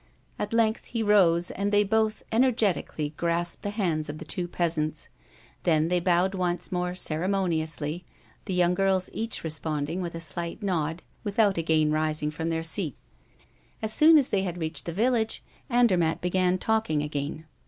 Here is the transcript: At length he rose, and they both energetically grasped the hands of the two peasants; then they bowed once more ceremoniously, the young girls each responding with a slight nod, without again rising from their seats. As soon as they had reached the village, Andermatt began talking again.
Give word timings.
At 0.39 0.51
length 0.51 0.85
he 0.85 1.03
rose, 1.03 1.51
and 1.51 1.71
they 1.71 1.83
both 1.83 2.23
energetically 2.31 3.13
grasped 3.17 3.61
the 3.61 3.69
hands 3.69 4.09
of 4.09 4.17
the 4.17 4.25
two 4.25 4.47
peasants; 4.47 5.09
then 5.61 5.89
they 5.89 5.99
bowed 5.99 6.33
once 6.33 6.71
more 6.71 6.95
ceremoniously, 6.95 8.03
the 8.45 8.55
young 8.55 8.73
girls 8.73 9.11
each 9.13 9.43
responding 9.43 10.01
with 10.01 10.15
a 10.15 10.19
slight 10.19 10.63
nod, 10.63 11.03
without 11.23 11.59
again 11.59 11.91
rising 11.91 12.31
from 12.31 12.49
their 12.49 12.63
seats. 12.63 12.97
As 13.83 13.93
soon 13.93 14.17
as 14.17 14.29
they 14.29 14.41
had 14.41 14.57
reached 14.57 14.85
the 14.87 14.91
village, 14.93 15.43
Andermatt 15.69 16.19
began 16.19 16.57
talking 16.57 17.03
again. 17.03 17.45